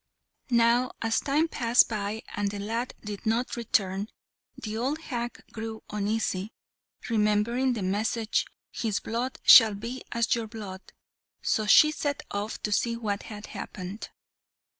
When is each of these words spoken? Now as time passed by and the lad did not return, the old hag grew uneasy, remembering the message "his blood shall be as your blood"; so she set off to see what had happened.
Now 0.49 0.93
as 1.03 1.19
time 1.19 1.47
passed 1.47 1.87
by 1.87 2.23
and 2.35 2.49
the 2.49 2.57
lad 2.57 2.95
did 3.05 3.23
not 3.23 3.55
return, 3.55 4.07
the 4.57 4.75
old 4.75 4.99
hag 4.99 5.43
grew 5.51 5.83
uneasy, 5.91 6.53
remembering 7.07 7.73
the 7.73 7.83
message 7.83 8.47
"his 8.71 8.99
blood 8.99 9.37
shall 9.43 9.75
be 9.75 10.01
as 10.11 10.33
your 10.33 10.47
blood"; 10.47 10.81
so 11.43 11.67
she 11.67 11.91
set 11.91 12.23
off 12.31 12.59
to 12.63 12.71
see 12.71 12.97
what 12.97 13.21
had 13.29 13.45
happened. 13.45 14.09